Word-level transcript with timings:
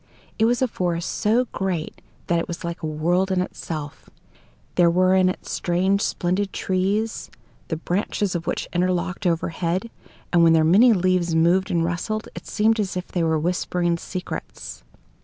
It 0.39 0.45
was 0.45 0.63
a 0.63 0.67
forest 0.67 1.11
so 1.11 1.45
great 1.51 2.01
that 2.25 2.39
it 2.39 2.47
was 2.47 2.63
like 2.63 2.81
a 2.81 2.87
world 2.87 3.31
in 3.31 3.39
itself. 3.39 4.09
There 4.73 4.89
were 4.89 5.13
in 5.13 5.29
it 5.29 5.45
strange, 5.45 6.01
splendid 6.01 6.51
trees, 6.51 7.29
the 7.67 7.75
branches 7.77 8.33
of 8.33 8.47
which 8.47 8.67
interlocked 8.73 9.27
overhead, 9.27 9.91
and 10.33 10.43
when 10.43 10.53
their 10.53 10.63
many 10.63 10.91
leaves 10.91 11.35
moved 11.35 11.69
and 11.69 11.85
rustled, 11.85 12.27
it 12.33 12.47
seemed 12.47 12.79
as 12.79 12.97
if 12.97 13.09
they 13.09 13.21
were 13.21 13.37
whispering 13.37 13.95
secrets. 13.99 14.81